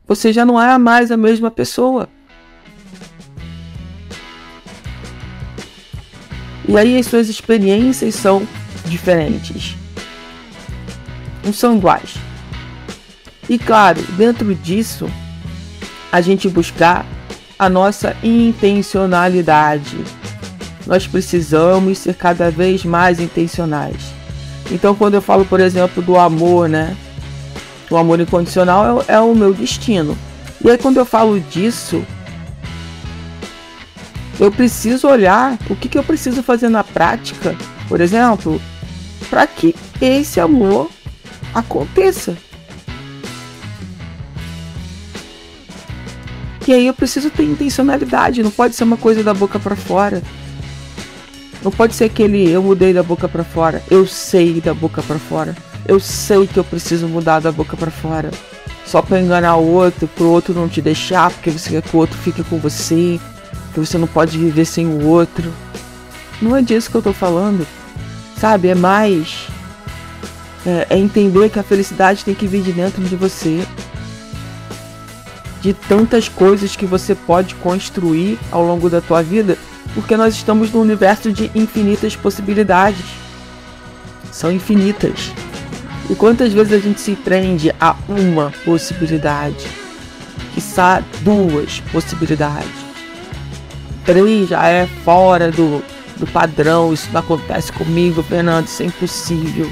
Você 0.09 0.33
já 0.33 0.43
não 0.45 0.61
é 0.61 0.79
mais 0.79 1.11
a 1.13 1.19
mesma 1.19 1.51
pessoa. 1.51 2.09
E 6.67 6.77
aí 6.79 6.99
as 6.99 7.07
suas 7.07 7.29
experiências 7.29 8.15
são 8.15 8.49
diferentes. 8.87 9.77
Não 11.45 11.53
são 11.53 11.77
iguais. 11.77 12.15
E 13.51 13.59
claro, 13.59 14.03
dentro 14.17 14.55
disso, 14.55 15.09
a 16.11 16.23
gente 16.23 16.49
buscar 16.49 17.05
a 17.59 17.69
nossa 17.69 18.17
intencionalidade. 18.23 19.99
Nós 20.87 21.07
precisamos 21.07 21.99
ser 21.99 22.15
cada 22.15 22.51
vez 22.51 22.83
mais 22.83 23.21
intencionais. 23.21 24.15
Então, 24.71 24.95
quando 24.95 25.15
eu 25.15 25.23
falo, 25.23 25.45
por 25.45 25.61
exemplo, 25.61 26.03
do 26.03 26.19
amor, 26.19 26.67
né? 26.67 26.97
O 27.91 27.97
amor 27.97 28.21
incondicional 28.21 29.03
é, 29.09 29.15
é 29.15 29.21
o 29.21 29.35
meu 29.35 29.55
destino. 29.55 30.17
E 30.63 30.71
aí, 30.71 30.77
quando 30.77 30.99
eu 30.99 31.05
falo 31.05 31.41
disso, 31.41 32.05
eu 34.39 34.53
preciso 34.53 35.09
olhar 35.09 35.59
o 35.69 35.77
que, 35.77 35.89
que 35.89 35.99
eu 35.99 36.05
preciso 36.05 36.43
fazer 36.43 36.69
na 36.69 36.85
prática, 36.85 37.57
por 37.89 38.01
exemplo, 38.01 38.61
para 39.29 39.47
que 39.47 39.75
esse 40.01 40.39
amor 40.41 40.91
aconteça. 41.55 42.37
E 46.67 46.73
aí 46.73 46.87
eu 46.87 46.93
preciso 46.93 47.31
ter 47.31 47.45
intencionalidade, 47.45 48.43
não 48.43 48.51
pode 48.51 48.77
ser 48.77 48.85
uma 48.85 48.99
coisa 48.99 49.25
da 49.25 49.33
boca 49.33 49.59
para 49.59 49.75
fora. 49.75 50.23
Não 51.63 51.73
pode 51.73 51.95
ser 51.95 52.05
aquele 52.05 52.49
eu 52.49 52.63
mudei 52.63 52.93
da 52.93 53.03
boca 53.03 53.27
para 53.29 53.43
fora. 53.43 53.83
Eu 53.91 54.07
sei 54.07 54.61
da 54.61 54.75
boca 54.75 55.03
para 55.03 55.19
fora. 55.19 55.57
Eu 55.89 55.99
sei 55.99 56.47
que 56.47 56.59
eu 56.59 56.65
preciso 56.65 57.09
mudar 57.09 57.41
da 57.41 57.51
boca 57.51 57.77
para 57.77 57.91
fora. 57.91 58.31
Só 58.87 59.03
para 59.03 59.21
enganar 59.21 59.57
o 59.57 59.67
outro, 59.67 60.07
pro 60.07 60.29
outro 60.29 60.55
não 60.55 60.69
te 60.69 60.81
deixar, 60.81 61.31
porque 61.31 61.51
você 61.51 61.71
quer 61.71 61.83
que 61.83 61.97
o 61.97 61.99
outro 61.99 62.17
fique 62.19 62.45
com 62.45 62.59
você, 62.59 63.19
que 63.73 63.81
você 63.81 63.99
não 63.99 64.07
pode 64.07 64.39
viver 64.39 64.67
sem 64.67 64.87
o 64.87 65.07
outro. 65.07 65.53
Não 66.41 66.55
é 66.55 66.63
disso 66.63 66.91
que 66.91 66.97
eu 66.97 67.03
tô 67.03 67.13
falando. 67.13 67.67
Sabe? 68.39 68.69
É 68.69 68.75
mais. 68.75 69.49
É, 70.65 70.87
é 70.91 70.99
entender 70.99 71.49
que 71.49 71.59
a 71.59 71.63
felicidade 71.63 72.25
tem 72.25 72.35
que 72.35 72.47
vir 72.47 72.63
de 72.63 72.73
dentro 72.73 73.03
de 73.03 73.17
você 73.17 73.67
de 75.61 75.73
tantas 75.73 76.29
coisas 76.29 76.77
que 76.77 76.87
você 76.87 77.15
pode 77.15 77.55
construir 77.57 78.39
ao 78.51 78.65
longo 78.65 78.89
da 78.89 79.01
tua 79.01 79.23
vida, 79.23 79.59
porque 79.95 80.17
nós 80.17 80.35
estamos 80.35 80.71
num 80.73 80.81
universo 80.81 81.33
de 81.33 81.51
infinitas 81.55 82.15
possibilidades. 82.15 83.05
São 84.31 84.53
infinitas. 84.53 85.33
E 86.11 86.15
quantas 86.15 86.53
vezes 86.53 86.73
a 86.73 86.79
gente 86.79 87.01
se 87.01 87.15
prende 87.15 87.73
a 87.79 87.95
uma 88.09 88.53
possibilidade? 88.65 89.67
Quiçá 90.55 91.03
duas 91.21 91.81
possibilidades. 91.93 92.71
Três 94.05 94.49
já 94.49 94.67
é 94.69 94.87
fora 95.05 95.51
do, 95.51 95.83
do 96.17 96.27
padrão, 96.27 96.95
isso 96.95 97.09
não 97.13 97.21
acontece 97.21 97.71
comigo, 97.73 98.23
Fernando, 98.23 98.67
isso 98.67 98.83
é 98.83 98.87
impossível. 98.87 99.71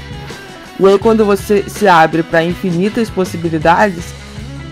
E 0.79 0.85
aí 0.85 0.99
quando 0.99 1.25
você 1.25 1.63
se 1.67 1.87
abre 1.87 2.21
para 2.21 2.43
infinitas 2.43 3.09
possibilidades, 3.09 4.13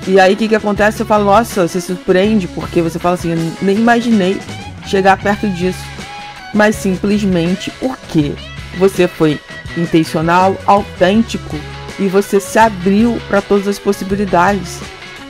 e 0.08 0.20
aí 0.20 0.36
o 0.36 0.38
que, 0.38 0.48
que 0.48 0.56
acontece? 0.56 1.00
Você 1.00 1.06
fala, 1.06 1.24
nossa, 1.24 1.68
você 1.68 1.82
se 1.82 1.88
surpreende, 1.88 2.48
porque 2.48 2.80
você 2.80 3.00
fala 3.00 3.16
assim, 3.16 3.34
nem 3.60 3.76
imaginei 3.76 4.40
chegar 4.86 5.18
perto 5.18 5.50
disso. 5.50 5.84
Mas 6.54 6.76
simplesmente 6.76 7.72
porque 7.80 8.34
você 8.78 9.08
foi 9.08 9.40
intencional, 9.78 10.58
autêntico 10.66 11.56
e 12.00 12.08
você 12.08 12.40
se 12.40 12.60
abriu 12.60 13.20
para 13.28 13.42
todas 13.42 13.68
as 13.68 13.80
possibilidades. 13.80 14.80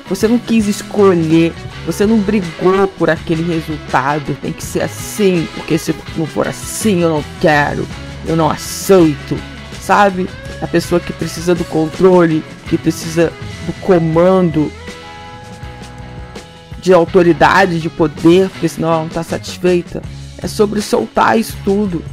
Você 0.08 0.28
não 0.28 0.38
quis 0.38 0.68
escolher, 0.68 1.52
você 1.86 2.06
não 2.06 2.20
brigou 2.20 2.88
por 2.88 3.10
aquele 3.10 3.44
resultado. 3.44 4.38
Tem 4.42 4.52
que 4.52 4.64
ser 4.64 4.84
assim, 4.84 5.48
porque 5.56 5.78
se 5.78 5.96
não 6.16 6.26
for 6.26 6.48
assim, 6.48 7.02
eu 7.02 7.10
não 7.10 7.24
quero, 7.42 7.88
eu 8.28 8.36
não 8.36 8.50
aceito, 8.50 9.38
sabe? 9.82 10.30
A 10.62 10.68
pessoa 10.68 11.02
que 11.02 11.12
precisa 11.12 11.56
do 11.56 11.64
controle, 11.66 12.44
que 12.70 12.78
precisa 12.78 13.32
do 13.66 13.74
comando, 13.82 14.72
de 16.80 16.94
autoridade, 16.94 17.80
de 17.80 17.90
poder, 17.90 18.48
porque 18.50 18.70
senão 18.70 18.90
ela 18.90 19.00
não 19.00 19.08
está 19.08 19.24
satisfeita. 19.24 20.04
É 20.38 20.48
sobre 20.48 20.82
soltar 20.82 21.40
isso 21.40 21.58
tudo. 21.64 22.04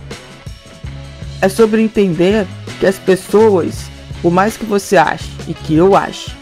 É 1.43 1.49
sobre 1.49 1.83
entender 1.83 2.47
que 2.81 2.87
as 2.87 2.99
pessoas, 2.99 3.91
por 4.23 4.33
mais 4.33 4.57
que 4.57 4.65
você 4.65 4.97
ache 4.97 5.29
e 5.47 5.53
que 5.53 5.75
eu 5.75 5.95
ache 5.95 6.33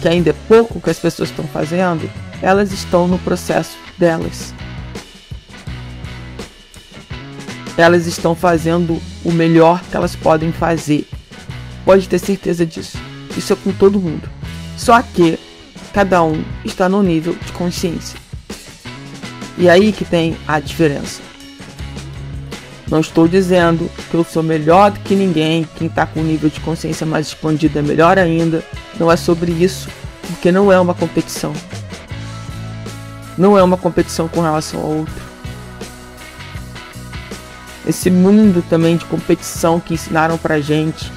que 0.00 0.08
ainda 0.08 0.30
é 0.30 0.34
pouco 0.46 0.80
que 0.80 0.90
as 0.90 0.98
pessoas 0.98 1.30
estão 1.30 1.46
fazendo, 1.46 2.10
elas 2.40 2.72
estão 2.72 3.08
no 3.08 3.18
processo 3.18 3.76
delas. 3.98 4.54
Elas 7.76 8.06
estão 8.06 8.34
fazendo 8.34 9.00
o 9.24 9.32
melhor 9.32 9.82
que 9.90 9.96
elas 9.96 10.16
podem 10.16 10.52
fazer. 10.52 11.06
Pode 11.84 12.08
ter 12.08 12.18
certeza 12.18 12.64
disso. 12.64 12.98
Isso 13.36 13.52
é 13.52 13.56
com 13.56 13.72
todo 13.72 14.00
mundo. 14.00 14.28
Só 14.76 15.00
que 15.02 15.38
cada 15.92 16.22
um 16.22 16.42
está 16.64 16.88
no 16.88 17.02
nível 17.02 17.34
de 17.34 17.52
consciência. 17.52 18.18
E 19.58 19.68
aí 19.68 19.92
que 19.92 20.04
tem 20.04 20.36
a 20.46 20.58
diferença. 20.60 21.20
Não 22.88 23.00
estou 23.00 23.26
dizendo 23.26 23.90
que 24.10 24.14
eu 24.14 24.24
sou 24.24 24.42
melhor 24.42 24.92
do 24.92 25.00
que 25.00 25.14
ninguém, 25.14 25.68
quem 25.76 25.88
está 25.88 26.06
com 26.06 26.20
um 26.20 26.24
nível 26.24 26.48
de 26.48 26.60
consciência 26.60 27.04
mais 27.04 27.28
expandido 27.28 27.78
é 27.78 27.82
melhor 27.82 28.18
ainda. 28.18 28.62
Não 28.98 29.10
é 29.10 29.16
sobre 29.16 29.50
isso, 29.50 29.88
porque 30.28 30.52
não 30.52 30.70
é 30.70 30.78
uma 30.78 30.94
competição. 30.94 31.52
Não 33.36 33.58
é 33.58 33.62
uma 33.62 33.76
competição 33.76 34.28
com 34.28 34.40
relação 34.40 34.80
ao 34.80 34.90
outro. 34.90 35.26
Esse 37.86 38.10
mundo 38.10 38.64
também 38.68 38.96
de 38.96 39.04
competição 39.04 39.78
que 39.78 39.94
ensinaram 39.94 40.38
pra 40.38 40.60
gente 40.60 41.12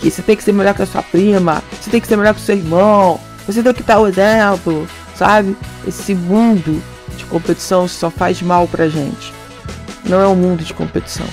que 0.00 0.10
você 0.10 0.22
tem 0.22 0.34
que 0.34 0.42
ser 0.42 0.52
melhor 0.52 0.74
que 0.74 0.82
a 0.82 0.86
sua 0.86 1.02
prima, 1.02 1.62
você 1.80 1.90
tem 1.90 2.00
que 2.00 2.06
ser 2.06 2.16
melhor 2.16 2.34
que 2.34 2.40
o 2.40 2.44
seu 2.44 2.56
irmão, 2.56 3.20
você 3.46 3.62
tem 3.62 3.74
que 3.74 3.82
dar 3.82 4.00
o 4.00 4.08
exemplo, 4.08 4.88
sabe? 5.14 5.56
Esse 5.86 6.14
mundo 6.14 6.82
de 7.16 7.24
competição 7.26 7.86
só 7.86 8.10
faz 8.10 8.40
mal 8.40 8.66
pra 8.66 8.88
gente. 8.88 9.39
Não 10.04 10.20
é 10.20 10.26
um 10.26 10.36
mundo 10.36 10.64
de 10.64 10.74
competição. 10.74 11.26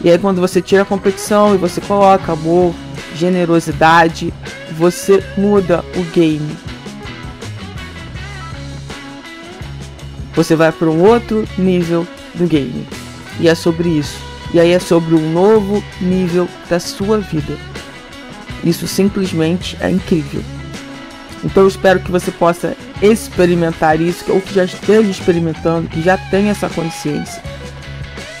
E 0.00 0.10
aí 0.10 0.18
quando 0.18 0.40
você 0.40 0.62
tira 0.62 0.82
a 0.82 0.86
competição 0.86 1.54
e 1.54 1.58
você 1.58 1.80
coloca 1.80 2.32
amor, 2.32 2.72
generosidade, 3.14 4.32
você 4.76 5.22
muda 5.36 5.84
o 5.96 6.02
game. 6.12 6.56
Você 10.34 10.54
vai 10.54 10.70
para 10.70 10.88
um 10.88 11.02
outro 11.02 11.46
nível 11.58 12.06
do 12.34 12.46
game. 12.46 12.86
E 13.40 13.48
é 13.48 13.54
sobre 13.54 13.88
isso. 13.88 14.18
E 14.54 14.60
aí 14.60 14.70
é 14.70 14.78
sobre 14.78 15.14
um 15.14 15.32
novo 15.32 15.82
nível 16.00 16.48
da 16.70 16.78
sua 16.78 17.18
vida. 17.18 17.56
Isso 18.64 18.86
simplesmente 18.86 19.76
é 19.80 19.90
incrível. 19.90 20.42
Então 21.44 21.64
eu 21.64 21.68
espero 21.68 22.00
que 22.00 22.10
você 22.10 22.30
possa 22.30 22.76
experimentar 23.02 24.00
isso, 24.00 24.24
ou 24.32 24.40
que 24.40 24.54
já 24.54 24.64
esteja 24.64 25.10
experimentando, 25.10 25.88
que 25.88 26.02
já 26.02 26.16
tenha 26.16 26.50
essa 26.50 26.68
consciência. 26.68 27.42